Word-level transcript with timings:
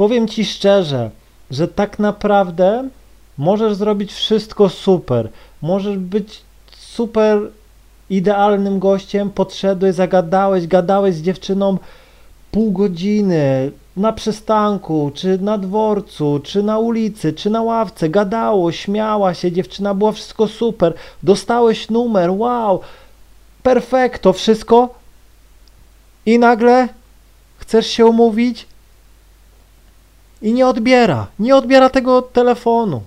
powiem 0.00 0.28
ci 0.28 0.44
szczerze, 0.44 1.10
że 1.50 1.68
tak 1.68 1.98
naprawdę 1.98 2.88
możesz 3.38 3.74
zrobić 3.74 4.12
wszystko 4.12 4.68
super. 4.68 5.28
Możesz 5.62 5.98
być 5.98 6.40
super 6.70 7.38
idealnym 8.10 8.78
gościem, 8.78 9.30
podszedłeś, 9.30 9.94
zagadałeś, 9.94 10.66
gadałeś 10.66 11.14
z 11.14 11.22
dziewczyną 11.22 11.78
pół 12.50 12.72
godziny 12.72 13.70
na 13.96 14.12
przystanku, 14.12 15.10
czy 15.14 15.38
na 15.38 15.58
dworcu, 15.58 16.40
czy 16.44 16.62
na 16.62 16.78
ulicy, 16.78 17.32
czy 17.32 17.50
na 17.50 17.62
ławce, 17.62 18.08
gadało, 18.08 18.72
śmiała 18.72 19.34
się, 19.34 19.52
dziewczyna 19.52 19.94
było 19.94 20.12
wszystko 20.12 20.48
super, 20.48 20.94
dostałeś 21.22 21.90
numer, 21.90 22.30
wow, 22.30 22.80
perfekto, 23.62 24.32
wszystko. 24.32 24.94
I 26.26 26.38
nagle 26.38 26.88
chcesz 27.58 27.86
się 27.86 28.06
umówić 28.06 28.69
i 30.42 30.52
nie 30.52 30.66
odbiera, 30.66 31.26
nie 31.38 31.56
odbiera 31.56 31.88
tego 31.88 32.22
telefonu. 32.22 33.02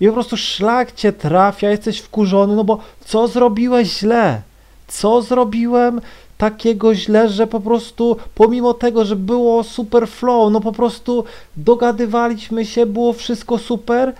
I 0.00 0.06
po 0.06 0.12
prostu 0.12 0.36
szlak 0.36 0.92
cię 0.92 1.12
trafia, 1.12 1.70
jesteś 1.70 1.98
wkurzony, 1.98 2.56
no 2.56 2.64
bo 2.64 2.78
co 3.04 3.28
zrobiłeś 3.28 3.98
źle? 3.98 4.42
Co 4.88 5.22
zrobiłem 5.22 6.00
takiego 6.38 6.94
źle, 6.94 7.28
że 7.28 7.46
po 7.46 7.60
prostu 7.60 8.16
pomimo 8.34 8.74
tego, 8.74 9.04
że 9.04 9.16
było 9.16 9.64
super 9.64 10.08
flow, 10.08 10.52
no 10.52 10.60
po 10.60 10.72
prostu 10.72 11.24
dogadywaliśmy 11.56 12.64
się, 12.64 12.86
było 12.86 13.12
wszystko 13.12 13.58
super, 13.58 14.12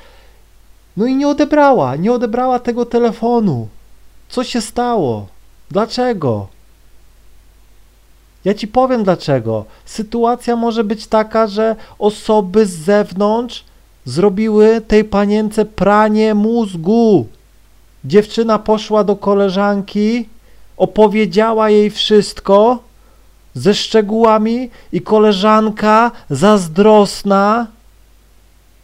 no 0.96 1.06
i 1.06 1.14
nie 1.14 1.28
odebrała, 1.28 1.96
nie 1.96 2.12
odebrała 2.12 2.58
tego 2.58 2.86
telefonu. 2.86 3.68
Co 4.28 4.44
się 4.44 4.60
stało? 4.60 5.26
Dlaczego? 5.70 6.53
Ja 8.44 8.54
ci 8.54 8.68
powiem 8.68 9.04
dlaczego. 9.04 9.64
Sytuacja 9.84 10.56
może 10.56 10.84
być 10.84 11.06
taka, 11.06 11.46
że 11.46 11.76
osoby 11.98 12.66
z 12.66 12.70
zewnątrz 12.70 13.64
zrobiły 14.04 14.80
tej 14.80 15.04
panience 15.04 15.64
pranie 15.64 16.34
mózgu. 16.34 17.26
Dziewczyna 18.04 18.58
poszła 18.58 19.04
do 19.04 19.16
koleżanki, 19.16 20.28
opowiedziała 20.76 21.70
jej 21.70 21.90
wszystko 21.90 22.78
ze 23.54 23.74
szczegółami 23.74 24.70
i 24.92 25.00
koleżanka 25.00 26.10
zazdrosna, 26.30 27.66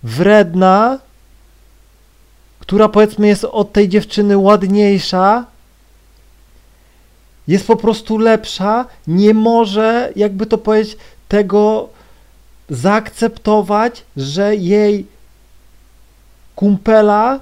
wredna, 0.02 0.98
która 2.60 2.88
powiedzmy 2.88 3.26
jest 3.26 3.44
od 3.44 3.72
tej 3.72 3.88
dziewczyny 3.88 4.38
ładniejsza, 4.38 5.44
jest 7.50 7.66
po 7.66 7.76
prostu 7.76 8.18
lepsza, 8.18 8.86
nie 9.06 9.34
może, 9.34 10.12
jakby 10.16 10.46
to 10.46 10.58
powiedzieć, 10.58 10.96
tego 11.28 11.88
zaakceptować, 12.68 14.02
że 14.16 14.56
jej 14.56 15.06
kumpela 16.56 17.40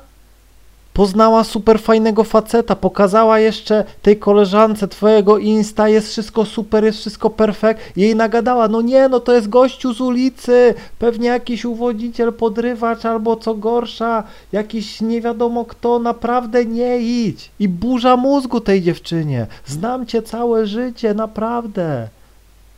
poznała 0.98 1.44
super 1.44 1.80
fajnego 1.80 2.24
faceta, 2.24 2.76
pokazała 2.76 3.38
jeszcze 3.38 3.84
tej 4.02 4.16
koleżance 4.16 4.88
twojego 4.88 5.38
Insta, 5.38 5.88
jest 5.88 6.08
wszystko 6.08 6.44
super, 6.44 6.84
jest 6.84 6.98
wszystko 6.98 7.30
perfekt, 7.30 7.96
jej 7.96 8.16
nagadała, 8.16 8.68
no 8.68 8.80
nie, 8.82 9.08
no 9.08 9.20
to 9.20 9.34
jest 9.34 9.48
gościu 9.48 9.94
z 9.94 10.00
ulicy, 10.00 10.74
pewnie 10.98 11.28
jakiś 11.28 11.64
uwodziciel, 11.64 12.32
podrywacz 12.32 13.04
albo 13.04 13.36
co 13.36 13.54
gorsza, 13.54 14.24
jakiś 14.52 15.00
nie 15.00 15.20
wiadomo 15.20 15.64
kto, 15.64 15.98
naprawdę 15.98 16.64
nie 16.64 16.98
idź. 16.98 17.50
I 17.60 17.68
burza 17.68 18.16
mózgu 18.16 18.60
tej 18.60 18.82
dziewczynie, 18.82 19.46
znam 19.66 20.06
cię 20.06 20.22
całe 20.22 20.66
życie, 20.66 21.14
naprawdę. 21.14 22.08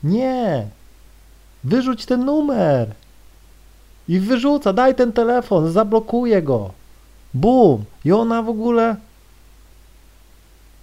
Nie. 0.04 0.66
Wyrzuć 1.64 2.06
ten 2.06 2.24
numer. 2.24 2.88
I 4.08 4.20
wyrzuca, 4.20 4.72
daj 4.72 4.94
ten 4.94 5.12
telefon, 5.12 5.72
zablokuje 5.72 6.42
go. 6.42 6.79
Bum! 7.34 7.84
I 8.04 8.12
ona 8.12 8.42
w 8.42 8.48
ogóle 8.48 8.96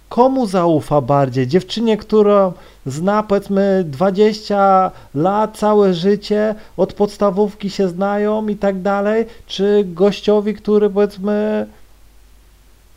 komu 0.08 0.46
zaufa 0.46 1.00
bardziej? 1.00 1.46
Dziewczynie, 1.46 1.96
która 1.96 2.52
zna 2.86 3.22
powiedzmy 3.22 3.84
20 3.86 4.90
lat, 5.14 5.58
całe 5.58 5.94
życie, 5.94 6.54
od 6.76 6.92
podstawówki 6.92 7.70
się 7.70 7.88
znają 7.88 8.48
i 8.48 8.56
tak 8.56 8.82
dalej, 8.82 9.26
czy 9.46 9.84
gościowi, 9.86 10.54
który 10.54 10.90
powiedzmy 10.90 11.66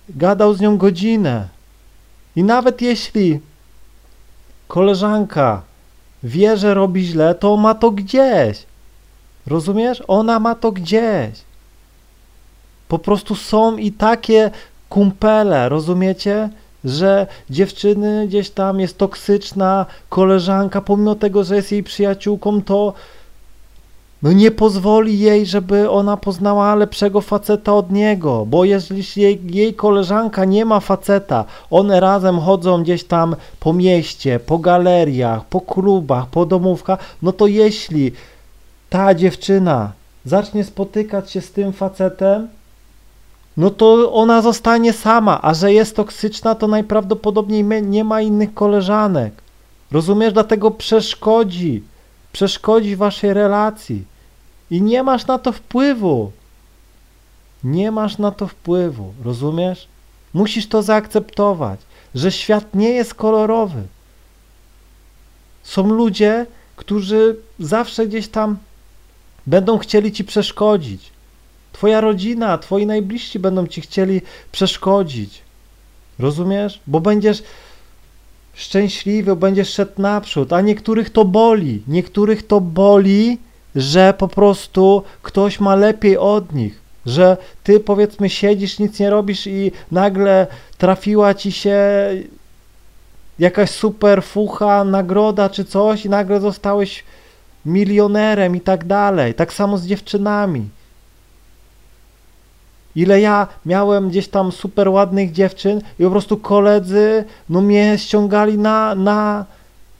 gadał 0.09 0.53
z 0.53 0.61
nią 0.61 0.78
godzinę. 0.78 1.47
I 2.35 2.44
nawet 2.44 2.81
jeśli 2.81 3.40
koleżanka 4.67 5.61
wie, 6.23 6.57
że 6.57 6.73
robi 6.73 7.06
źle, 7.06 7.35
to 7.35 7.57
ma 7.57 7.75
to 7.75 7.91
gdzieś. 7.91 8.66
Rozumiesz? 9.47 10.03
Ona 10.07 10.40
ma 10.40 10.56
to 10.56 10.72
gdzieś. 10.72 11.40
Po 12.91 13.00
prostu 13.00 13.35
są 13.35 13.78
i 13.78 13.91
takie 13.91 14.52
kumpele, 14.90 15.69
rozumiecie? 15.69 16.50
Że 16.84 17.28
dziewczyny 17.50 18.28
gdzieś 18.28 18.50
tam 18.50 18.79
jest 18.79 18.97
toksyczna, 18.97 19.85
koleżanka, 20.09 20.81
pomimo 20.81 21.16
tego, 21.16 21.44
że 21.44 21.56
jest 21.56 21.72
jej 21.72 21.84
przyjaciółką, 21.84 22.62
to 22.62 22.94
no 24.24 24.31
nie 24.31 24.52
pozwoli 24.52 25.19
jej, 25.19 25.46
żeby 25.46 25.90
ona 25.90 26.18
poznała 26.18 26.75
lepszego 26.75 27.22
faceta 27.22 27.74
od 27.74 27.91
niego, 27.91 28.46
bo 28.46 28.66
jeżeli 28.66 29.03
jej, 29.16 29.41
jej 29.46 29.73
koleżanka 29.73 30.46
nie 30.46 30.66
ma 30.66 30.79
faceta, 30.79 31.46
one 31.69 32.00
razem 32.00 32.40
chodzą 32.40 32.84
gdzieś 32.84 33.03
tam 33.03 33.35
po 33.59 33.73
mieście, 33.73 34.40
po 34.40 34.58
galeriach, 34.58 35.46
po 35.46 35.62
klubach, 35.62 36.28
po 36.28 36.46
domówkach, 36.46 37.00
no 37.22 37.31
to 37.31 37.47
jeśli 37.47 38.12
ta 38.90 39.16
dziewczyna 39.16 39.91
zacznie 40.25 40.63
spotykać 40.63 41.31
się 41.31 41.41
z 41.41 41.52
tym 41.52 41.73
facetem, 41.73 42.47
no 43.57 43.69
to 43.69 44.13
ona 44.13 44.41
zostanie 44.41 44.94
sama, 44.94 45.41
a 45.41 45.53
że 45.53 45.73
jest 45.73 45.95
toksyczna, 45.95 46.56
to 46.56 46.67
najprawdopodobniej 46.67 47.63
nie 47.84 48.03
ma 48.03 48.22
innych 48.22 48.53
koleżanek. 48.53 49.34
Rozumiesz? 49.91 50.34
Dlatego 50.34 50.72
przeszkodzi, 50.72 51.84
przeszkodzi 52.31 52.95
waszej 52.95 53.34
relacji 53.34 54.03
i 54.72 54.81
nie 54.81 55.03
masz 55.03 55.28
na 55.28 55.40
to 55.40 55.51
wpływu. 55.51 56.31
Nie 57.63 57.91
masz 57.91 58.17
na 58.17 58.31
to 58.31 58.47
wpływu, 58.47 59.13
rozumiesz? 59.23 59.88
Musisz 60.34 60.67
to 60.67 60.81
zaakceptować, 60.81 61.79
że 62.16 62.31
świat 62.31 62.75
nie 62.75 62.90
jest 62.90 63.13
kolorowy. 63.13 63.84
Są 65.63 65.88
ludzie, 65.88 66.45
którzy 66.75 67.35
zawsze 67.59 68.07
gdzieś 68.07 68.28
tam 68.28 68.57
będą 69.47 69.78
chcieli 69.78 70.11
ci 70.11 70.23
przeszkodzić. 70.23 71.11
Twoja 71.71 72.01
rodzina, 72.01 72.57
twoi 72.57 72.85
najbliżsi 72.85 73.39
będą 73.39 73.67
ci 73.67 73.81
chcieli 73.81 74.21
przeszkodzić. 74.51 75.41
Rozumiesz? 76.19 76.79
Bo 76.87 76.99
będziesz 76.99 77.43
szczęśliwy, 78.53 79.35
będziesz 79.35 79.69
szedł 79.73 80.01
naprzód, 80.01 80.53
a 80.53 80.61
niektórych 80.61 81.09
to 81.09 81.25
boli. 81.25 81.83
Niektórych 81.87 82.47
to 82.47 82.61
boli, 82.61 83.37
że 83.75 84.13
po 84.17 84.27
prostu 84.27 85.03
ktoś 85.21 85.59
ma 85.59 85.75
lepiej 85.75 86.17
od 86.17 86.53
nich. 86.53 86.81
Że 87.05 87.37
ty 87.63 87.79
powiedzmy 87.79 88.29
siedzisz, 88.29 88.79
nic 88.79 88.99
nie 88.99 89.09
robisz 89.09 89.47
i 89.47 89.71
nagle 89.91 90.47
trafiła 90.77 91.33
ci 91.33 91.51
się 91.51 91.79
jakaś 93.39 93.69
super 93.69 94.23
fucha, 94.23 94.83
nagroda 94.83 95.49
czy 95.49 95.65
coś 95.65 96.05
i 96.05 96.09
nagle 96.09 96.41
zostałeś 96.41 97.03
milionerem 97.65 98.55
i 98.55 98.61
tak 98.61 98.85
dalej. 98.85 99.33
Tak 99.33 99.53
samo 99.53 99.77
z 99.77 99.85
dziewczynami. 99.85 100.69
Ile 102.96 103.22
ja 103.22 103.47
miałem 103.66 104.09
gdzieś 104.09 104.28
tam 104.28 104.52
super 104.52 104.90
ładnych 104.90 105.31
dziewczyn 105.31 105.81
i 106.00 106.03
po 106.03 106.09
prostu 106.09 106.38
koledzy 106.38 107.24
no 107.50 107.62
mnie 107.62 107.97
ściągali 107.97 108.57
na, 108.57 108.96
na, 108.96 109.46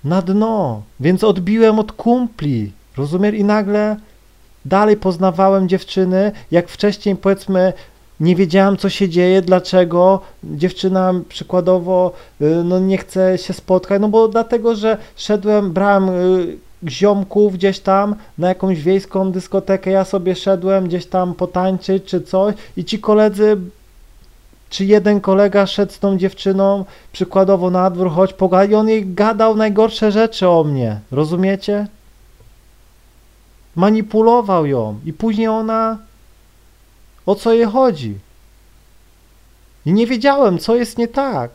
na 0.04 0.22
dno, 0.22 0.82
więc 1.00 1.24
odbiłem 1.24 1.80
od 1.80 1.92
kumpli, 1.92 2.72
rozumiesz? 2.98 3.36
I 3.36 3.44
nagle 3.44 3.96
dalej 4.66 4.98
poznawałem 4.98 5.70
dziewczyny, 5.70 6.32
jak 6.52 6.70
wcześniej 6.70 7.16
powiedzmy 7.16 7.74
nie 8.20 8.36
wiedziałem 8.36 8.78
co 8.78 8.90
się 8.90 9.10
dzieje, 9.10 9.42
dlaczego 9.42 10.22
dziewczyna 10.44 11.14
przykładowo 11.30 12.12
y, 12.42 12.64
no 12.64 12.80
nie 12.80 12.98
chce 12.98 13.38
się 13.38 13.54
spotkać, 13.54 14.02
no 14.02 14.10
bo 14.10 14.28
dlatego, 14.28 14.76
że 14.76 14.98
szedłem, 15.16 15.72
brałem 15.72 16.10
y, 16.10 16.58
ziomków 16.88 17.54
gdzieś 17.54 17.80
tam 17.80 18.16
na 18.38 18.48
jakąś 18.48 18.82
wiejską 18.82 19.32
dyskotekę, 19.32 19.92
ja 19.92 20.06
sobie 20.06 20.36
szedłem 20.36 20.88
gdzieś 20.88 21.06
tam 21.06 21.34
potańczyć 21.34 22.04
czy 22.04 22.22
coś 22.22 22.56
i 22.78 22.86
ci 22.86 23.00
koledzy 23.00 23.58
czy 24.70 24.86
jeden 24.86 25.22
kolega 25.22 25.66
szedł 25.66 25.94
z 25.94 26.00
tą 26.00 26.18
dziewczyną 26.18 26.86
przykładowo 27.12 27.70
na 27.70 27.90
dwór, 27.90 28.12
choć 28.12 28.34
pogadał 28.34 28.70
i 28.72 28.76
on 28.76 28.90
jej 28.90 29.14
gadał 29.14 29.56
najgorsze 29.56 30.12
rzeczy 30.12 30.50
o 30.50 30.64
mnie, 30.64 31.00
rozumiecie? 31.12 31.88
Manipulował 33.76 34.66
ją 34.66 35.00
i 35.06 35.14
później 35.14 35.48
ona 35.48 35.98
o 37.26 37.36
co 37.36 37.54
jej 37.54 37.66
chodzi? 37.66 38.20
I 39.86 39.94
nie 39.94 40.08
wiedziałem, 40.08 40.60
co 40.60 40.76
jest 40.76 40.98
nie 40.98 41.08
tak. 41.08 41.52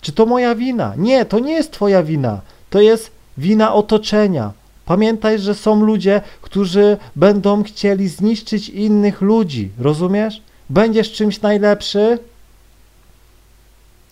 Czy 0.00 0.12
to 0.12 0.26
moja 0.26 0.54
wina? 0.54 0.94
Nie, 0.96 1.24
to 1.24 1.38
nie 1.38 1.52
jest 1.52 1.72
twoja 1.72 2.02
wina. 2.02 2.40
To 2.70 2.80
jest 2.80 3.10
wina 3.38 3.74
otoczenia. 3.74 4.52
Pamiętaj, 4.84 5.38
że 5.38 5.54
są 5.54 5.80
ludzie, 5.84 6.20
którzy 6.42 6.96
będą 7.16 7.62
chcieli 7.62 8.08
zniszczyć 8.08 8.68
innych 8.68 9.20
ludzi. 9.20 9.70
Rozumiesz? 9.78 10.42
Będziesz 10.70 11.12
czymś 11.12 11.40
najlepszy, 11.40 12.18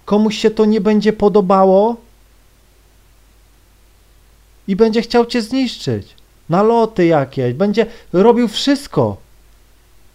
komuś 0.04 0.38
się 0.38 0.50
to 0.50 0.64
nie 0.64 0.80
będzie 0.80 1.12
podobało 1.12 1.96
i 4.68 4.76
będzie 4.76 5.02
chciał 5.02 5.26
cię 5.26 5.42
zniszczyć. 5.42 6.14
Naloty 6.48 7.06
jakieś, 7.06 7.54
będzie 7.54 7.86
robił 8.12 8.48
wszystko. 8.48 9.16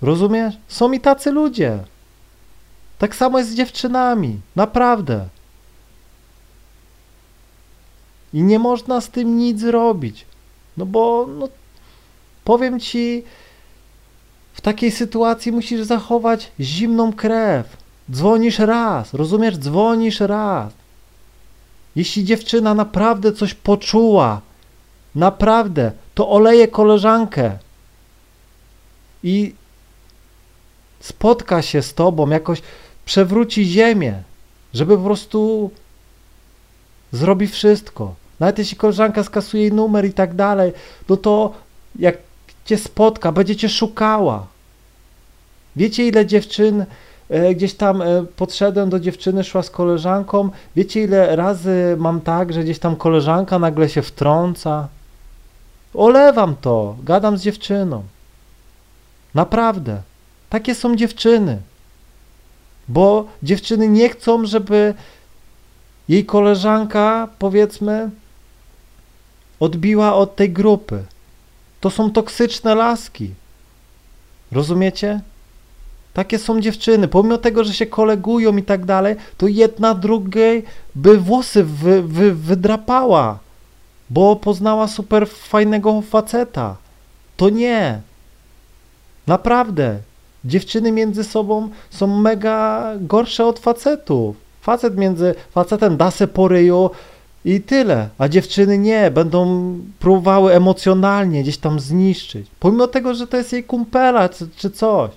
Rozumiesz? 0.01 0.57
Są 0.67 0.91
i 0.91 0.99
tacy 0.99 1.31
ludzie. 1.31 1.79
Tak 2.99 3.15
samo 3.15 3.37
jest 3.37 3.49
z 3.51 3.55
dziewczynami. 3.55 4.39
Naprawdę. 4.55 5.27
I 8.33 8.41
nie 8.43 8.59
można 8.59 9.01
z 9.01 9.09
tym 9.09 9.37
nic 9.37 9.59
zrobić. 9.59 10.25
No 10.77 10.85
bo, 10.85 11.27
no, 11.39 11.49
powiem 12.43 12.79
ci, 12.79 13.23
w 14.53 14.61
takiej 14.61 14.91
sytuacji 14.91 15.51
musisz 15.51 15.81
zachować 15.81 16.51
zimną 16.59 17.13
krew. 17.13 17.77
Dzwonisz 18.11 18.59
raz, 18.59 19.13
rozumiesz? 19.13 19.57
Dzwonisz 19.57 20.19
raz. 20.19 20.73
Jeśli 21.95 22.25
dziewczyna 22.25 22.73
naprawdę 22.73 23.33
coś 23.33 23.53
poczuła, 23.53 24.41
naprawdę, 25.15 25.91
to 26.15 26.29
oleje 26.29 26.67
koleżankę 26.67 27.57
i 29.23 29.53
spotka 30.99 31.61
się 31.61 31.81
z 31.81 31.93
tobą, 31.93 32.29
jakoś 32.29 32.61
przewróci 33.05 33.65
ziemię, 33.65 34.23
żeby 34.73 34.97
po 34.97 35.03
prostu 35.03 35.71
zrobi 37.11 37.47
wszystko. 37.47 38.15
Nawet 38.39 38.59
jeśli 38.59 38.77
koleżanka 38.77 39.23
skasuje 39.23 39.63
jej 39.63 39.73
numer 39.73 40.05
i 40.05 40.13
tak 40.13 40.35
dalej, 40.35 40.73
no 41.09 41.17
to 41.17 41.53
jak 41.99 42.17
cię 42.65 42.77
spotka, 42.77 43.31
będzie 43.31 43.55
cię 43.55 43.69
szukała. 43.69 44.47
Wiecie, 45.75 46.07
ile 46.07 46.25
dziewczyn 46.25 46.85
e, 47.29 47.55
gdzieś 47.55 47.73
tam 47.73 48.01
e, 48.01 48.23
podszedłem 48.35 48.89
do 48.89 48.99
dziewczyny, 48.99 49.43
szła 49.43 49.63
z 49.63 49.69
koleżanką. 49.69 50.49
Wiecie, 50.75 51.03
ile 51.03 51.35
razy 51.35 51.95
mam 51.99 52.21
tak, 52.21 52.53
że 52.53 52.63
gdzieś 52.63 52.79
tam 52.79 52.95
koleżanka 52.95 53.59
nagle 53.59 53.89
się 53.89 54.01
wtrąca? 54.01 54.87
Olewam 55.93 56.55
to, 56.61 56.95
gadam 57.03 57.37
z 57.37 57.41
dziewczyną. 57.41 58.03
Naprawdę. 59.35 60.01
Takie 60.49 60.75
są 60.75 60.95
dziewczyny. 60.95 61.61
Bo 62.87 63.25
dziewczyny 63.43 63.87
nie 63.87 64.09
chcą, 64.09 64.45
żeby 64.45 64.93
jej 66.09 66.25
koleżanka, 66.25 67.27
powiedzmy, 67.39 68.09
odbiła 69.59 70.15
od 70.15 70.35
tej 70.35 70.49
grupy. 70.49 71.03
To 71.81 71.89
są 71.89 72.11
toksyczne 72.11 72.75
laski. 72.75 73.33
Rozumiecie? 74.51 75.21
Takie 76.13 76.39
są 76.39 76.61
dziewczyny. 76.61 77.07
Pomimo 77.07 77.37
tego, 77.37 77.63
że 77.63 77.73
się 77.73 77.85
kolegują 77.85 78.57
i 78.57 78.63
tak 78.63 78.85
dalej, 78.85 79.15
to 79.37 79.47
jedna 79.47 79.95
drugiej 79.95 80.63
by 80.95 81.17
włosy 81.17 81.63
wy, 81.63 82.01
wy, 82.01 82.35
wydrapała, 82.35 83.39
bo 84.09 84.35
poznała 84.35 84.87
super 84.87 85.29
fajnego 85.29 86.01
faceta. 86.01 86.75
To 87.37 87.49
nie. 87.49 88.01
Naprawdę. 89.27 89.99
Dziewczyny 90.45 90.91
między 90.91 91.23
sobą 91.23 91.69
są 91.89 92.07
mega 92.07 92.91
gorsze 92.99 93.45
od 93.45 93.59
facetów. 93.59 94.48
Facet 94.61 94.97
między 94.97 95.35
facetem 95.51 95.97
da 95.97 96.11
se 96.11 96.27
po 96.27 96.47
ryju 96.47 96.89
i 97.45 97.61
tyle, 97.61 98.09
a 98.17 98.27
dziewczyny 98.27 98.77
nie, 98.77 99.11
będą 99.11 99.73
próbowały 99.99 100.53
emocjonalnie 100.53 101.43
gdzieś 101.43 101.57
tam 101.57 101.79
zniszczyć. 101.79 102.47
Pomimo 102.59 102.87
tego, 102.87 103.13
że 103.13 103.27
to 103.27 103.37
jest 103.37 103.53
jej 103.53 103.63
kumpela 103.63 104.29
czy, 104.29 104.47
czy 104.55 104.69
coś. 104.71 105.11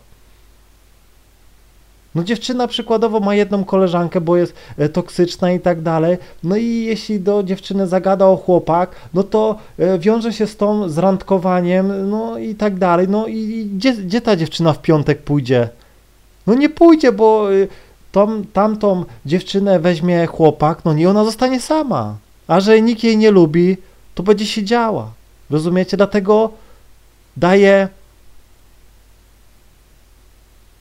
No 2.14 2.24
dziewczyna 2.24 2.68
przykładowo 2.68 3.20
ma 3.20 3.34
jedną 3.34 3.64
koleżankę, 3.64 4.20
bo 4.20 4.36
jest 4.36 4.54
e, 4.78 4.88
toksyczna 4.88 5.52
i 5.52 5.60
tak 5.60 5.82
dalej. 5.82 6.16
No 6.44 6.56
i 6.56 6.66
jeśli 6.66 7.20
do 7.20 7.42
dziewczyny 7.42 7.86
zagada 7.86 8.26
o 8.26 8.36
chłopak, 8.36 8.90
no 9.14 9.22
to 9.22 9.58
e, 9.78 9.98
wiąże 9.98 10.32
się 10.32 10.46
z 10.46 10.56
tą 10.56 10.88
z 10.88 10.98
randkowaniem, 10.98 12.10
no 12.10 12.38
i 12.38 12.54
tak 12.54 12.78
dalej. 12.78 13.08
No 13.08 13.26
i 13.26 13.70
gdzie, 13.74 13.92
gdzie 13.92 14.20
ta 14.20 14.36
dziewczyna 14.36 14.72
w 14.72 14.82
piątek 14.82 15.22
pójdzie? 15.22 15.68
No 16.46 16.54
nie 16.54 16.68
pójdzie, 16.68 17.12
bo 17.12 17.54
e, 17.54 17.66
tą, 18.12 18.44
tamtą 18.44 19.05
dziewczynę 19.26 19.81
weźmie 19.81 20.26
chłopak, 20.26 20.85
no 20.85 20.93
i 20.94 21.06
ona 21.06 21.25
zostanie 21.25 21.61
sama. 21.61 22.17
A 22.47 22.61
że 22.61 22.82
nikt 22.82 23.05
jej 23.05 23.17
nie 23.17 23.31
lubi, 23.31 23.76
to 24.14 24.23
będzie 24.23 24.47
siedziała. 24.47 25.11
Rozumiecie? 25.50 25.97
Dlatego 25.97 26.50
daje 27.37 27.88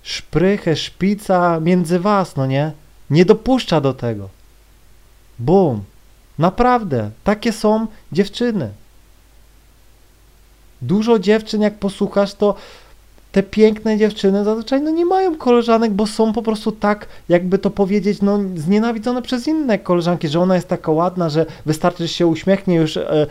szprychę, 0.04 0.76
szpica 0.76 1.60
między 1.60 2.00
was, 2.00 2.36
no 2.36 2.46
nie? 2.46 2.72
Nie 3.10 3.26
dopuszcza 3.26 3.82
do 3.82 3.94
tego. 3.94 4.30
Bum. 5.40 5.84
Naprawdę, 6.40 7.12
takie 7.24 7.54
są 7.54 7.88
dziewczyny. 8.12 8.72
Dużo 10.82 11.20
dziewczyn, 11.20 11.62
jak 11.62 11.80
posłuchasz, 11.80 12.34
to 12.34 12.56
te 13.32 13.44
piękne 13.44 13.98
dziewczyny 13.98 14.44
zazwyczaj 14.44 14.82
no 14.82 14.92
nie 14.92 15.06
mają 15.06 15.38
koleżanek, 15.38 15.92
bo 15.92 16.08
są 16.08 16.34
po 16.34 16.42
prostu 16.42 16.72
tak, 16.72 17.08
jakby 17.30 17.58
to 17.58 17.70
powiedzieć, 17.70 18.22
no 18.22 18.40
znienawidzone 18.56 19.22
przez 19.22 19.48
inne 19.48 19.80
koleżanki, 19.80 20.28
że 20.28 20.40
ona 20.40 20.56
jest 20.56 20.68
taka 20.68 20.92
ładna, 20.92 21.30
że 21.30 21.46
wystarczy, 21.66 22.08
że 22.08 22.14
się 22.14 22.28
uśmiechnie 22.28 22.76
już 22.76 22.98
e, 22.98 23.12
e, 23.22 23.28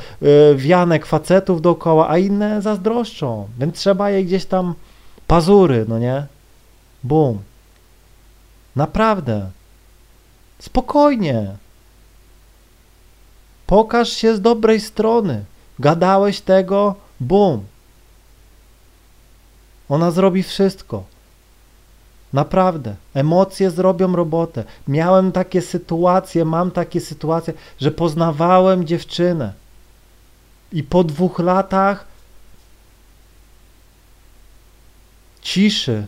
wianek 0.54 1.06
facetów 1.06 1.62
dookoła, 1.62 2.10
a 2.10 2.18
inne 2.18 2.62
zazdroszczą, 2.62 3.48
więc 3.58 3.78
trzeba 3.78 4.10
jej 4.10 4.24
gdzieś 4.24 4.44
tam 4.44 4.74
pazury, 5.26 5.84
no 5.88 5.98
nie? 5.98 6.26
Bum. 7.04 7.38
Naprawdę. 8.76 9.50
Spokojnie. 10.58 11.46
Pokaż 13.66 14.08
się 14.08 14.36
z 14.36 14.40
dobrej 14.40 14.80
strony. 14.80 15.44
Gadałeś 15.78 16.40
tego, 16.40 16.94
bum. 17.20 17.64
Ona 19.90 20.10
zrobi 20.10 20.42
wszystko. 20.42 21.04
Naprawdę. 22.32 22.94
Emocje 23.14 23.70
zrobią 23.70 24.16
robotę. 24.16 24.64
Miałem 24.88 25.32
takie 25.32 25.62
sytuacje, 25.62 26.44
mam 26.44 26.70
takie 26.70 27.00
sytuacje, 27.00 27.54
że 27.80 27.90
poznawałem 27.90 28.86
dziewczynę. 28.86 29.52
I 30.72 30.82
po 30.82 31.04
dwóch 31.04 31.38
latach 31.38 32.04
ciszy 35.42 36.06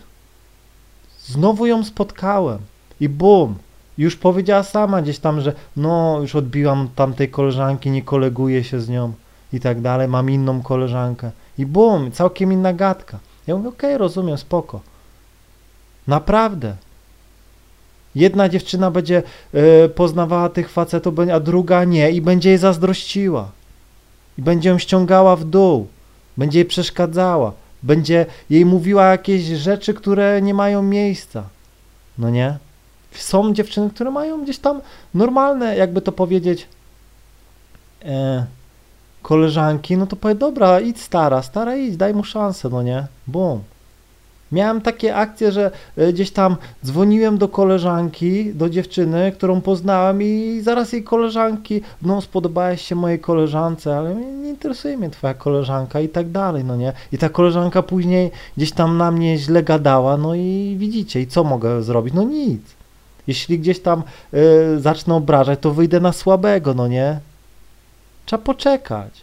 znowu 1.27 1.67
ją 1.67 1.85
spotkałem. 1.85 2.59
I 3.01 3.09
bum, 3.09 3.59
już 3.99 4.17
powiedziała 4.17 4.63
sama 4.63 5.03
gdzieś 5.03 5.19
tam, 5.19 5.41
że 5.41 5.53
no, 5.77 6.19
już 6.21 6.35
odbiłam 6.35 6.89
tamtej 6.97 7.31
koleżanki, 7.31 7.91
nie 7.91 8.03
koleguję 8.03 8.65
się 8.65 8.81
z 8.81 8.89
nią 8.89 9.13
i 9.53 9.61
tak 9.61 9.81
dalej, 9.81 10.09
mam 10.09 10.31
inną 10.31 10.63
koleżankę. 10.63 11.31
I 11.59 11.67
bum, 11.67 12.13
całkiem 12.13 12.53
inna 12.53 12.73
gadka. 12.73 13.19
Ja 13.47 13.57
mówię, 13.57 13.69
okej, 13.69 13.91
okay, 13.91 13.99
rozumiem, 13.99 14.39
spoko. 14.39 14.81
Naprawdę. 16.07 16.77
Jedna 18.15 18.49
dziewczyna 18.49 18.91
będzie 18.91 19.23
y, 19.85 19.89
poznawała 19.89 20.49
tych 20.49 20.71
facetów, 20.71 21.15
a 21.35 21.41
druga 21.41 21.85
nie 21.85 22.11
i 22.11 22.21
będzie 22.21 22.49
jej 22.49 22.59
zazdrościła. 22.59 23.51
I 24.39 24.43
będzie 24.43 24.69
ją 24.69 24.79
ściągała 24.79 25.37
w 25.37 25.45
dół. 25.45 25.87
Będzie 26.37 26.59
jej 26.59 26.67
przeszkadzała. 26.67 27.53
Będzie 27.83 28.27
jej 28.51 28.67
mówiła 28.67 29.07
jakieś 29.07 29.43
rzeczy, 29.43 29.95
które 29.95 30.43
nie 30.43 30.55
mają 30.55 30.83
miejsca. 30.83 31.45
No 32.19 32.31
nie? 32.31 32.59
Są 33.13 33.55
dziewczyny, 33.55 33.91
które 33.91 34.11
mają 34.11 34.43
gdzieś 34.43 34.59
tam 34.59 34.81
normalne, 35.15 35.77
jakby 35.77 36.03
to 36.03 36.13
powiedzieć, 36.13 36.69
e, 38.05 38.47
koleżanki, 39.23 39.97
no 39.97 40.07
to 40.07 40.17
powie, 40.17 40.35
dobra, 40.35 40.81
idź 40.81 41.01
stara, 41.01 41.43
stara 41.43 41.77
idź, 41.77 41.97
daj 41.97 42.15
mu 42.15 42.25
szansę, 42.25 42.69
no 42.69 42.83
nie? 42.83 43.07
Bum. 43.27 43.61
Miałem 44.53 44.81
takie 44.81 45.17
akcje, 45.17 45.53
że 45.53 45.71
e, 45.97 46.13
gdzieś 46.13 46.31
tam 46.31 46.57
dzwoniłem 46.85 47.39
do 47.39 47.49
koleżanki, 47.49 48.55
do 48.55 48.71
dziewczyny, 48.71 49.33
którą 49.33 49.61
poznałem 49.61 50.23
i 50.23 50.61
zaraz 50.63 50.93
jej 50.93 51.05
koleżanki, 51.05 51.81
no 52.03 52.21
spodobałeś 52.21 52.83
się 52.83 52.95
mojej 52.95 53.19
koleżance, 53.19 53.97
ale 53.97 54.15
nie 54.15 54.49
interesuje 54.49 54.97
mnie 54.97 55.11
twoja 55.11 55.35
koleżanka 55.35 56.01
i 56.01 56.09
tak 56.09 56.31
dalej, 56.31 56.65
no 56.65 56.77
nie? 56.77 56.93
I 57.13 57.19
ta 57.19 57.29
koleżanka 57.29 57.83
później 57.83 58.31
gdzieś 58.57 58.73
tam 58.73 58.97
na 58.97 59.11
mnie 59.11 59.39
źle 59.39 59.63
gadała, 59.63 60.17
no 60.17 60.35
i 60.35 60.77
widzicie, 60.79 61.21
i 61.21 61.27
co 61.27 61.45
mogę 61.45 61.83
zrobić? 61.83 62.15
No 62.15 62.23
nic. 62.23 62.63
Jeśli 63.27 63.59
gdzieś 63.59 63.81
tam 63.81 64.03
y, 64.35 64.81
zacznę 64.81 65.15
obrażać, 65.15 65.59
to 65.61 65.71
wyjdę 65.71 66.01
na 66.01 66.13
słabego, 66.13 66.75
no 66.75 66.89
nie? 66.89 67.21
Trzeba 68.33 68.45
poczekać. 68.45 69.21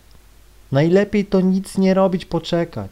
Najlepiej 0.72 1.25
to 1.25 1.42
nic 1.42 1.78
nie 1.78 1.94
robić, 1.94 2.25
poczekać. 2.25 2.92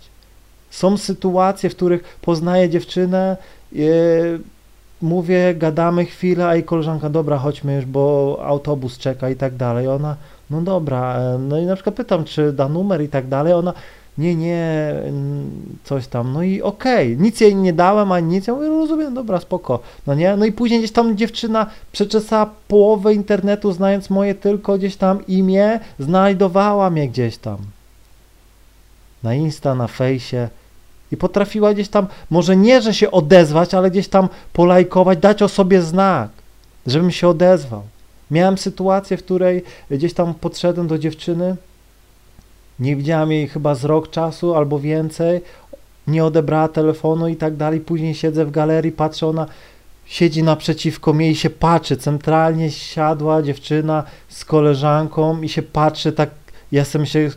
Są 0.69 0.97
sytuacje, 0.97 1.69
w 1.69 1.75
których 1.75 2.17
poznaję 2.21 2.69
dziewczynę, 2.69 3.37
yy, 3.71 4.39
mówię, 5.01 5.55
gadamy 5.55 6.05
chwilę, 6.05 6.47
a 6.47 6.55
jej 6.55 6.63
koleżanka, 6.63 7.09
dobra, 7.09 7.37
chodźmy 7.37 7.75
już, 7.75 7.85
bo 7.85 8.37
autobus 8.43 8.97
czeka 8.97 9.29
i 9.29 9.35
tak 9.35 9.55
dalej. 9.55 9.87
Ona, 9.87 10.15
No 10.49 10.61
dobra, 10.61 11.15
e, 11.15 11.37
no 11.37 11.59
i 11.59 11.65
na 11.65 11.75
przykład 11.75 11.95
pytam, 11.95 12.23
czy 12.23 12.53
da 12.53 12.69
numer 12.69 13.01
i 13.01 13.09
tak 13.09 13.27
dalej, 13.27 13.53
ona 13.53 13.73
nie, 14.17 14.35
nie, 14.35 14.93
coś 15.83 16.07
tam, 16.07 16.33
no 16.33 16.43
i 16.43 16.61
okej, 16.61 17.17
nic 17.17 17.41
jej 17.41 17.55
nie 17.55 17.73
dałem, 17.73 18.11
ani 18.11 18.27
nic, 18.27 18.47
ja 18.47 18.53
mówię, 18.53 18.67
rozumiem, 18.67 19.13
dobra, 19.13 19.39
spoko, 19.39 19.79
no 20.07 20.13
nie, 20.13 20.37
no 20.37 20.45
i 20.45 20.51
później 20.51 20.79
gdzieś 20.79 20.91
tam 20.91 21.17
dziewczyna 21.17 21.65
przeczesała 21.91 22.49
połowę 22.67 23.13
internetu, 23.13 23.71
znając 23.71 24.09
moje 24.09 24.35
tylko 24.35 24.77
gdzieś 24.77 24.95
tam 24.95 25.27
imię, 25.27 25.79
znajdowała 25.99 26.89
mnie 26.89 27.09
gdzieś 27.09 27.37
tam, 27.37 27.57
na 29.23 29.33
Insta, 29.33 29.75
na 29.75 29.87
fejsie. 29.87 30.49
I 31.11 31.17
potrafiła 31.17 31.73
gdzieś 31.73 31.89
tam, 31.89 32.07
może 32.29 32.57
nie, 32.57 32.81
że 32.81 32.93
się 32.93 33.11
odezwać, 33.11 33.73
ale 33.73 33.91
gdzieś 33.91 34.07
tam 34.07 34.29
polajkować, 34.53 35.19
dać 35.19 35.41
o 35.41 35.47
sobie 35.47 35.81
znak, 35.81 36.29
żebym 36.87 37.11
się 37.11 37.27
odezwał. 37.27 37.83
Miałem 38.31 38.57
sytuację, 38.57 39.17
w 39.17 39.23
której 39.23 39.63
gdzieś 39.91 40.13
tam 40.13 40.33
podszedłem 40.33 40.87
do 40.87 40.97
dziewczyny, 40.97 41.55
nie 42.79 42.95
widziałem 42.95 43.31
jej 43.31 43.47
chyba 43.47 43.75
z 43.75 43.85
rok 43.85 44.09
czasu 44.09 44.55
albo 44.55 44.79
więcej, 44.79 45.41
nie 46.07 46.25
odebrała 46.25 46.67
telefonu 46.67 47.27
i 47.27 47.35
tak 47.35 47.55
dalej. 47.55 47.79
Później 47.79 48.15
siedzę 48.15 48.45
w 48.45 48.51
galerii, 48.51 48.91
patrzę, 48.91 49.27
ona 49.27 49.45
siedzi 50.05 50.43
naprzeciwko 50.43 51.13
mnie 51.13 51.31
i 51.31 51.35
się 51.35 51.49
patrzy. 51.49 51.97
Centralnie 51.97 52.71
siadła 52.71 53.41
dziewczyna 53.41 54.03
z 54.29 54.45
koleżanką 54.45 55.41
i 55.41 55.49
się 55.49 55.61
patrzy 55.61 56.11
tak, 56.11 56.29
ja 56.71 56.83
myślę, 56.99 57.29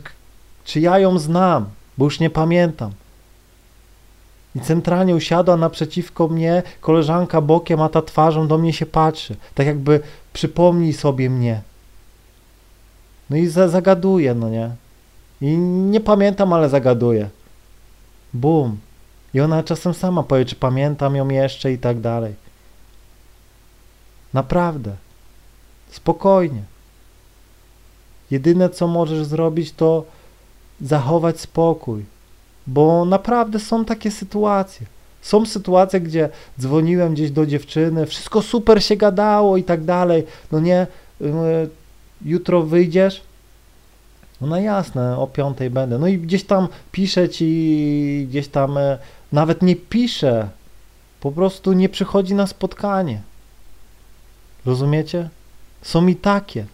czy 0.63 0.79
ja 0.79 0.99
ją 0.99 1.19
znam, 1.19 1.65
bo 1.97 2.05
już 2.05 2.19
nie 2.19 2.29
pamiętam. 2.29 2.91
I 4.55 4.59
centralnie 4.59 5.15
usiadła 5.15 5.57
naprzeciwko 5.57 6.27
mnie, 6.27 6.63
koleżanka 6.81 7.41
bokiem, 7.41 7.81
a 7.81 7.89
ta 7.89 8.01
twarzą 8.01 8.47
do 8.47 8.57
mnie 8.57 8.73
się 8.73 8.85
patrzy. 8.85 9.35
Tak 9.55 9.67
jakby 9.67 9.99
przypomnij 10.33 10.93
sobie 10.93 11.29
mnie. 11.29 11.61
No 13.29 13.37
i 13.37 13.47
za 13.47 13.67
zagaduje, 13.67 14.33
no 14.33 14.49
nie? 14.49 14.75
I 15.41 15.57
nie 15.57 15.99
pamiętam, 16.01 16.53
ale 16.53 16.69
zagaduję. 16.69 17.29
Bum. 18.33 18.77
I 19.33 19.41
ona 19.41 19.63
czasem 19.63 19.93
sama 19.93 20.23
powie, 20.23 20.45
czy 20.45 20.55
pamiętam 20.55 21.15
ją 21.15 21.29
jeszcze 21.29 21.71
i 21.71 21.77
tak 21.77 21.99
dalej. 21.99 22.35
Naprawdę. 24.33 24.95
Spokojnie. 25.91 26.63
Jedyne, 28.31 28.69
co 28.69 28.87
możesz 28.87 29.25
zrobić, 29.25 29.71
to 29.71 30.05
zachować 30.81 31.39
spokój. 31.39 32.05
Bo 32.67 33.05
naprawdę 33.05 33.59
są 33.59 33.85
takie 33.85 34.11
sytuacje. 34.11 34.87
Są 35.21 35.45
sytuacje, 35.45 36.01
gdzie 36.01 36.29
dzwoniłem 36.59 37.13
gdzieś 37.13 37.31
do 37.31 37.45
dziewczyny, 37.45 38.05
wszystko 38.05 38.41
super 38.41 38.83
się 38.83 38.95
gadało 38.95 39.57
i 39.57 39.63
tak 39.63 39.83
dalej. 39.83 40.23
No 40.51 40.59
nie, 40.59 40.87
y, 41.21 41.25
jutro 42.25 42.63
wyjdziesz, 42.63 43.21
no 44.41 44.47
na 44.47 44.59
jasne, 44.59 45.17
o 45.17 45.27
piątej 45.27 45.69
będę. 45.69 45.99
No 45.99 46.07
i 46.07 46.17
gdzieś 46.17 46.43
tam 46.43 46.67
piszę 46.91 47.29
ci, 47.29 48.25
gdzieś 48.29 48.47
tam 48.47 48.77
e, 48.77 48.97
nawet 49.31 49.61
nie 49.61 49.75
piszę, 49.75 50.49
po 51.19 51.31
prostu 51.31 51.73
nie 51.73 51.89
przychodzi 51.89 52.33
na 52.33 52.47
spotkanie. 52.47 53.21
Rozumiecie? 54.65 55.29
Są 55.81 56.07
i 56.07 56.15
takie. 56.15 56.65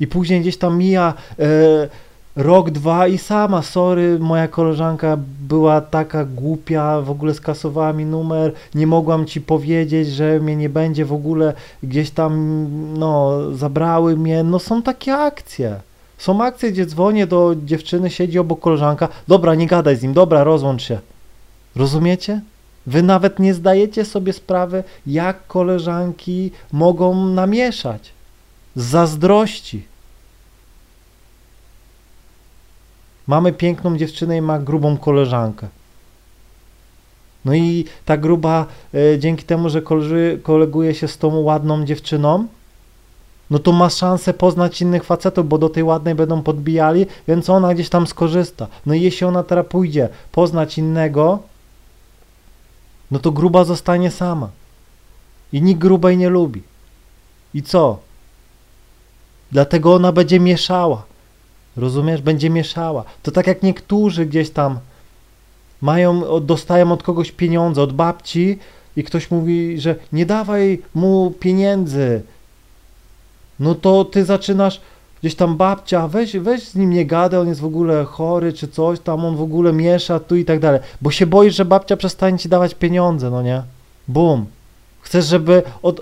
I 0.00 0.06
później 0.06 0.40
gdzieś 0.40 0.56
tam 0.56 0.78
mija 0.78 1.14
e, 1.38 1.44
rok, 2.36 2.70
dwa 2.70 3.06
i 3.06 3.18
sama, 3.18 3.62
sorry, 3.62 4.18
moja 4.18 4.48
koleżanka 4.48 5.18
była 5.40 5.80
taka 5.80 6.24
głupia, 6.24 7.00
w 7.00 7.10
ogóle 7.10 7.34
skasowała 7.34 7.92
mi 7.92 8.04
numer, 8.04 8.52
nie 8.74 8.86
mogłam 8.86 9.26
ci 9.26 9.40
powiedzieć, 9.40 10.08
że 10.08 10.40
mnie 10.40 10.56
nie 10.56 10.68
będzie 10.68 11.04
w 11.04 11.12
ogóle 11.12 11.54
gdzieś 11.82 12.10
tam, 12.10 12.66
no, 12.98 13.38
zabrały 13.52 14.16
mnie, 14.16 14.42
no 14.42 14.58
są 14.58 14.82
takie 14.82 15.14
akcje. 15.14 15.80
Są 16.18 16.44
akcje, 16.44 16.72
gdzie 16.72 16.86
dzwonię 16.86 17.26
do 17.26 17.54
dziewczyny, 17.64 18.10
siedzi 18.10 18.38
obok 18.38 18.60
koleżanka, 18.60 19.08
dobra, 19.28 19.54
nie 19.54 19.66
gadaj 19.66 19.96
z 19.96 20.02
nim, 20.02 20.12
dobra, 20.12 20.44
rozłącz 20.44 20.82
się. 20.82 20.98
Rozumiecie? 21.76 22.40
Wy 22.86 23.02
nawet 23.02 23.38
nie 23.38 23.54
zdajecie 23.54 24.04
sobie 24.04 24.32
sprawy, 24.32 24.84
jak 25.06 25.46
koleżanki 25.46 26.50
mogą 26.72 27.26
namieszać. 27.26 28.12
Z 28.76 28.84
zazdrości. 28.84 29.91
Mamy 33.26 33.52
piękną 33.52 33.96
dziewczynę 33.96 34.36
i 34.36 34.40
ma 34.40 34.58
grubą 34.58 34.96
koleżankę. 34.96 35.68
No 37.44 37.54
i 37.54 37.84
ta 38.04 38.16
gruba, 38.16 38.66
e, 38.94 39.18
dzięki 39.18 39.44
temu, 39.44 39.68
że 39.68 39.82
koleży, 39.82 40.40
koleguje 40.42 40.94
się 40.94 41.08
z 41.08 41.18
tą 41.18 41.40
ładną 41.40 41.84
dziewczyną, 41.84 42.46
no 43.50 43.58
to 43.58 43.72
ma 43.72 43.90
szansę 43.90 44.34
poznać 44.34 44.80
innych 44.80 45.04
facetów, 45.04 45.48
bo 45.48 45.58
do 45.58 45.68
tej 45.68 45.82
ładnej 45.82 46.14
będą 46.14 46.42
podbijali, 46.42 47.06
więc 47.28 47.50
ona 47.50 47.74
gdzieś 47.74 47.88
tam 47.88 48.06
skorzysta. 48.06 48.66
No 48.86 48.94
i 48.94 49.00
jeśli 49.00 49.26
ona 49.26 49.42
teraz 49.42 49.66
pójdzie 49.66 50.08
poznać 50.32 50.78
innego, 50.78 51.38
no 53.10 53.18
to 53.18 53.32
gruba 53.32 53.64
zostanie 53.64 54.10
sama. 54.10 54.48
I 55.52 55.62
nikt 55.62 55.80
grubej 55.80 56.16
nie 56.16 56.28
lubi. 56.28 56.62
I 57.54 57.62
co? 57.62 57.98
Dlatego 59.52 59.94
ona 59.94 60.12
będzie 60.12 60.40
mieszała. 60.40 61.02
Rozumiesz? 61.76 62.22
Będzie 62.22 62.50
mieszała. 62.50 63.04
To 63.22 63.30
tak 63.30 63.46
jak 63.46 63.62
niektórzy 63.62 64.26
gdzieś 64.26 64.50
tam 64.50 64.78
mają, 65.80 66.40
dostają 66.40 66.92
od 66.92 67.02
kogoś 67.02 67.32
pieniądze, 67.32 67.82
od 67.82 67.92
babci 67.92 68.58
i 68.96 69.04
ktoś 69.04 69.30
mówi, 69.30 69.80
że 69.80 69.96
nie 70.12 70.26
dawaj 70.26 70.82
mu 70.94 71.30
pieniędzy. 71.40 72.22
No 73.60 73.74
to 73.74 74.04
ty 74.04 74.24
zaczynasz 74.24 74.80
gdzieś 75.20 75.34
tam 75.34 75.56
babcia, 75.56 76.08
weź, 76.08 76.36
weź 76.36 76.68
z 76.68 76.74
nim 76.74 76.90
nie 76.90 77.06
gadaj, 77.06 77.40
on 77.40 77.48
jest 77.48 77.60
w 77.60 77.64
ogóle 77.64 78.04
chory 78.04 78.52
czy 78.52 78.68
coś, 78.68 79.00
tam 79.00 79.24
on 79.24 79.36
w 79.36 79.42
ogóle 79.42 79.72
miesza 79.72 80.20
tu 80.20 80.36
i 80.36 80.44
tak 80.44 80.58
dalej. 80.60 80.80
Bo 81.00 81.10
się 81.10 81.26
boisz, 81.26 81.56
że 81.56 81.64
babcia 81.64 81.96
przestanie 81.96 82.38
ci 82.38 82.48
dawać 82.48 82.74
pieniądze, 82.74 83.30
no 83.30 83.42
nie? 83.42 83.62
Bum. 84.08 84.46
Chcesz, 85.00 85.26
żeby 85.26 85.62
od... 85.82 86.00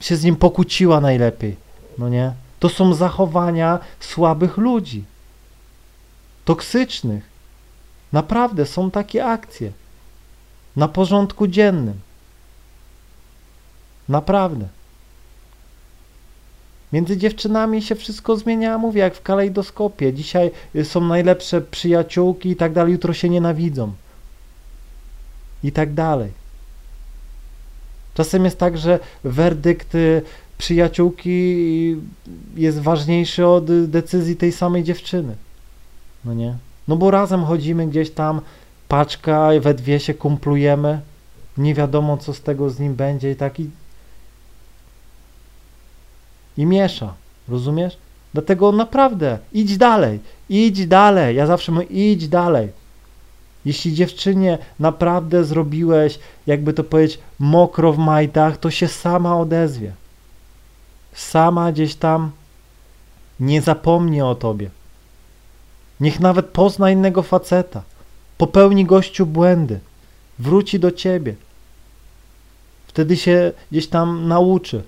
się 0.00 0.16
z 0.16 0.24
nim 0.24 0.36
pokłóciła 0.36 1.00
najlepiej, 1.00 1.56
no 1.98 2.08
nie? 2.08 2.32
To 2.62 2.68
są 2.68 2.94
zachowania 2.94 3.78
słabych 4.00 4.56
ludzi, 4.56 5.04
toksycznych. 6.44 7.24
Naprawdę 8.12 8.66
są 8.66 8.90
takie 8.90 9.26
akcje 9.26 9.72
na 10.76 10.88
porządku 10.88 11.46
dziennym. 11.46 12.00
Naprawdę. 14.08 14.68
Między 16.92 17.16
dziewczynami 17.16 17.82
się 17.82 17.94
wszystko 17.94 18.36
zmienia, 18.36 18.78
mówię, 18.78 19.00
jak 19.00 19.14
w 19.14 19.22
kalejdoskopie. 19.22 20.12
Dzisiaj 20.12 20.50
są 20.84 21.00
najlepsze 21.00 21.60
przyjaciółki 21.60 22.50
i 22.50 22.56
tak 22.56 22.72
dalej, 22.72 22.92
jutro 22.92 23.12
się 23.12 23.28
nienawidzą. 23.28 23.92
I 25.64 25.72
tak 25.72 25.94
dalej. 25.94 26.32
Czasem 28.14 28.44
jest 28.44 28.58
tak, 28.58 28.78
że 28.78 28.98
werdykt 29.24 29.96
przyjaciółki 30.62 31.96
jest 32.56 32.80
ważniejszy 32.80 33.46
od 33.46 33.86
decyzji 33.86 34.36
tej 34.36 34.52
samej 34.52 34.84
dziewczyny. 34.84 35.36
No 36.24 36.34
nie? 36.34 36.54
No 36.88 36.96
bo 36.96 37.10
razem 37.10 37.44
chodzimy 37.44 37.86
gdzieś 37.86 38.10
tam, 38.10 38.40
paczka, 38.88 39.48
we 39.60 39.74
dwie 39.74 40.00
się 40.00 40.14
kumplujemy, 40.14 41.00
nie 41.58 41.74
wiadomo 41.74 42.16
co 42.16 42.34
z 42.34 42.40
tego 42.40 42.70
z 42.70 42.80
nim 42.80 42.94
będzie 42.94 43.30
i 43.30 43.36
tak 43.36 43.60
i, 43.60 43.70
i 46.56 46.66
miesza, 46.66 47.14
rozumiesz? 47.48 47.96
Dlatego 48.34 48.72
naprawdę 48.72 49.38
idź 49.52 49.76
dalej, 49.76 50.20
idź 50.48 50.86
dalej. 50.86 51.36
Ja 51.36 51.46
zawsze 51.46 51.72
mówię, 51.72 51.86
idź 51.86 52.28
dalej. 52.28 52.68
Jeśli 53.64 53.94
dziewczynie 53.94 54.58
naprawdę 54.78 55.44
zrobiłeś, 55.44 56.18
jakby 56.46 56.72
to 56.72 56.84
powiedzieć, 56.84 57.18
mokro 57.38 57.92
w 57.92 57.98
majtach, 57.98 58.56
to 58.58 58.70
się 58.70 58.88
sama 58.88 59.38
odezwie 59.38 59.92
sama 61.12 61.72
gdzieś 61.72 61.94
tam 61.94 62.30
nie 63.40 63.62
zapomni 63.62 64.22
o 64.22 64.34
tobie. 64.34 64.70
Niech 66.00 66.20
nawet 66.20 66.46
pozna 66.46 66.90
innego 66.90 67.22
faceta, 67.22 67.82
popełni 68.38 68.84
gościu 68.84 69.26
błędy, 69.26 69.80
wróci 70.38 70.80
do 70.80 70.90
ciebie. 70.90 71.34
Wtedy 72.86 73.16
się 73.16 73.52
gdzieś 73.70 73.86
tam 73.88 74.28
nauczy. 74.28 74.82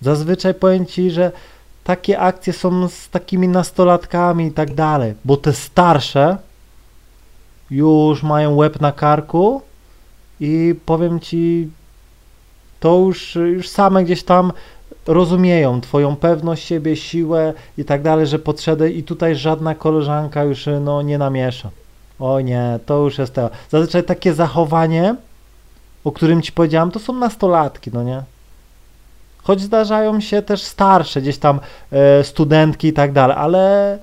Zazwyczaj 0.00 0.54
powiem 0.54 0.86
ci, 0.86 1.10
że 1.10 1.32
takie 1.84 2.18
akcje 2.18 2.52
są 2.52 2.88
z 2.88 3.08
takimi 3.08 3.48
nastolatkami 3.48 4.46
i 4.46 4.52
tak 4.52 4.74
dalej, 4.74 5.14
bo 5.24 5.36
te 5.36 5.52
starsze 5.52 6.38
już 7.70 8.22
mają 8.22 8.56
łeb 8.56 8.80
na 8.80 8.92
karku 8.92 9.62
i 10.40 10.74
powiem 10.86 11.20
ci, 11.20 11.70
to 12.82 12.98
już, 12.98 13.34
już 13.34 13.68
same 13.68 14.04
gdzieś 14.04 14.22
tam 14.22 14.52
rozumieją 15.06 15.80
twoją 15.80 16.16
pewność 16.16 16.64
siebie, 16.64 16.96
siłę 16.96 17.54
i 17.78 17.84
tak 17.84 18.02
dalej, 18.02 18.26
że 18.26 18.38
podszedł 18.38 18.84
i 18.84 19.02
tutaj 19.02 19.36
żadna 19.36 19.74
koleżanka 19.74 20.44
już 20.44 20.68
no, 20.80 21.02
nie 21.02 21.18
namiesza. 21.18 21.70
O 22.18 22.40
nie, 22.40 22.78
to 22.86 22.98
już 22.98 23.18
jest 23.18 23.34
to. 23.34 23.50
Zazwyczaj 23.70 24.04
takie 24.04 24.34
zachowanie, 24.34 25.16
o 26.04 26.12
którym 26.12 26.42
ci 26.42 26.52
powiedziałem, 26.52 26.90
to 26.90 26.98
są 26.98 27.12
nastolatki, 27.12 27.90
no 27.94 28.02
nie? 28.02 28.22
Choć 29.42 29.60
zdarzają 29.60 30.20
się 30.20 30.42
też 30.42 30.62
starsze, 30.62 31.20
gdzieś 31.22 31.38
tam 31.38 31.60
e, 31.92 32.24
studentki 32.24 32.88
i 32.88 32.92
tak 32.92 33.12
dalej, 33.12 33.36
ale 33.36 33.98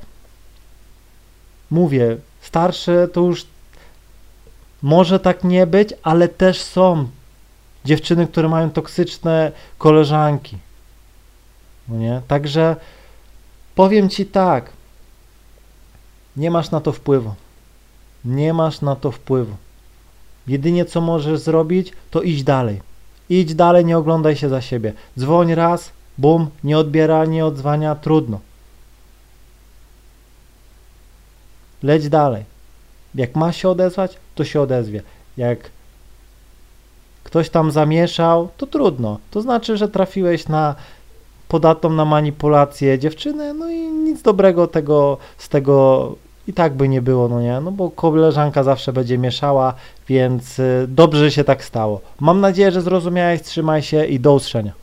mówię, 1.71 2.17
starsze 2.41 3.07
to 3.07 3.21
już 3.21 3.45
może 4.81 5.19
tak 5.19 5.43
nie 5.43 5.67
być, 5.67 5.93
ale 6.03 6.27
też 6.27 6.61
są 6.61 7.07
dziewczyny, 7.85 8.27
które 8.27 8.49
mają 8.49 8.71
toksyczne 8.71 9.51
koleżanki. 9.77 10.57
No 11.87 11.97
nie? 11.97 12.21
Także 12.27 12.75
powiem 13.75 14.09
ci 14.09 14.25
tak, 14.25 14.69
nie 16.37 16.51
masz 16.51 16.71
na 16.71 16.81
to 16.81 16.91
wpływu. 16.91 17.33
Nie 18.25 18.53
masz 18.53 18.81
na 18.81 18.95
to 18.95 19.11
wpływu. 19.11 19.55
Jedynie 20.47 20.85
co 20.85 21.01
możesz 21.01 21.39
zrobić, 21.39 21.93
to 22.11 22.21
iść 22.21 22.43
dalej. 22.43 22.81
Idź 23.29 23.55
dalej, 23.55 23.85
nie 23.85 23.97
oglądaj 23.97 24.35
się 24.35 24.49
za 24.49 24.61
siebie. 24.61 24.93
Dzwoń 25.19 25.55
raz, 25.55 25.91
bum, 26.17 26.49
nie 26.63 26.77
odbiera, 26.77 27.25
nie 27.25 27.45
odzwania, 27.45 27.95
trudno. 27.95 28.39
Leć 31.83 32.09
dalej. 32.09 32.43
Jak 33.15 33.35
ma 33.35 33.51
się 33.51 33.69
odezwać, 33.69 34.17
to 34.35 34.45
się 34.45 34.61
odezwie. 34.61 35.01
Jak 35.37 35.71
ktoś 37.29 37.49
tam 37.49 37.71
zamieszał, 37.71 38.49
to 38.57 38.67
trudno. 38.67 39.17
To 39.31 39.41
znaczy, 39.41 39.77
że 39.77 39.87
trafiłeś 39.87 40.47
na 40.47 40.75
podatną 41.47 41.89
na 41.89 42.05
manipulację 42.05 42.99
dziewczynę, 42.99 43.53
no 43.53 43.69
i 43.69 43.77
nic 43.77 44.21
dobrego 44.21 44.67
tego, 44.67 45.17
z 45.37 45.49
tego 45.49 46.15
i 46.47 46.53
tak 46.53 46.73
by 46.73 46.89
nie 46.89 47.01
było, 47.01 47.27
no 47.27 47.41
nie? 47.41 47.61
No 47.61 47.71
bo 47.71 47.89
koleżanka 47.89 48.63
zawsze 48.63 48.93
będzie 48.93 49.17
mieszała, 49.17 49.73
więc 50.07 50.59
y, 50.59 50.85
dobrze, 50.87 51.31
się 51.31 51.43
tak 51.43 51.63
stało. 51.63 52.01
Mam 52.19 52.41
nadzieję, 52.41 52.71
że 52.71 52.81
zrozumiałeś, 52.81 53.41
trzymaj 53.41 53.81
się 53.81 54.05
i 54.05 54.19
do 54.19 54.33
usłyszenia. 54.33 54.78